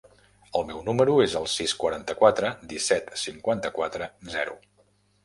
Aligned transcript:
El 0.59 0.63
meu 0.69 0.79
número 0.85 1.17
es 1.25 1.35
el 1.41 1.43
sis, 1.55 1.75
quaranta-quatre, 1.83 2.49
disset, 2.73 3.13
cinquanta-quatre, 3.25 4.09
zero. 4.39 4.57